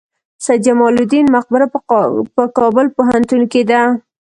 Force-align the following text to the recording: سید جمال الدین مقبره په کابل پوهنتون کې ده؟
سید 0.45 0.61
جمال 0.65 0.95
الدین 0.99 1.25
مقبره 1.35 1.65
په 2.37 2.43
کابل 2.57 2.85
پوهنتون 2.95 3.41
کې 3.51 3.61
ده؟ 3.69 3.81